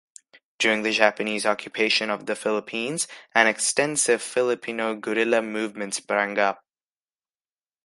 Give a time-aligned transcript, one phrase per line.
[0.57, 6.63] During the Japanese occupation of the Philippines an extensive Filipino guerrilla movement sprang up.